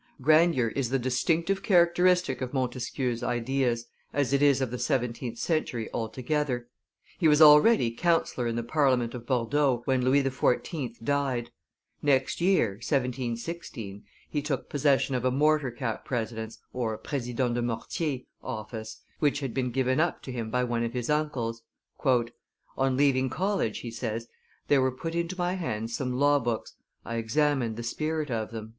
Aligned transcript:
Grandeur 0.19 0.69
is 0.69 0.89
the 0.89 0.97
distinctive 0.97 1.61
characteristic 1.61 2.41
of 2.41 2.55
Montesquieu's 2.55 3.21
ideas, 3.21 3.85
as 4.13 4.33
it 4.33 4.41
is 4.41 4.59
of 4.59 4.71
the 4.71 4.79
seventeenth 4.79 5.37
century 5.37 5.91
altogether. 5.93 6.67
He 7.19 7.27
was 7.27 7.39
already 7.39 7.91
councillor 7.91 8.47
in 8.47 8.55
the 8.55 8.63
Parliament 8.63 9.13
of 9.13 9.27
Bordeaux 9.27 9.83
when 9.85 10.01
Louis 10.03 10.23
XIV. 10.23 11.03
died; 11.03 11.51
next 12.01 12.41
year 12.41 12.69
(1716) 12.83 14.03
he 14.27 14.41
took 14.41 14.69
possession 14.71 15.13
of 15.13 15.23
a 15.23 15.29
mortar 15.29 15.69
cap 15.69 16.03
president's 16.03 16.57
(president 17.03 17.53
d 17.53 17.61
mortier) 17.61 18.21
office, 18.41 19.03
which 19.19 19.41
had 19.41 19.53
been 19.53 19.69
given 19.69 19.99
up 19.99 20.23
to 20.23 20.31
him 20.31 20.49
by 20.49 20.63
one 20.63 20.83
of 20.83 20.93
his 20.93 21.11
uncles. 21.11 21.61
"On 22.75 22.97
leaving 22.97 23.29
college," 23.29 23.81
he 23.81 23.91
says, 23.91 24.27
"there 24.67 24.81
were 24.81 24.91
put 24.91 25.13
into 25.13 25.37
my 25.37 25.53
hands 25.53 25.95
some 25.95 26.13
law 26.17 26.39
books; 26.39 26.73
I 27.05 27.17
examined 27.17 27.75
the 27.77 27.83
spirit 27.83 28.31
of 28.31 28.49
them." 28.49 28.69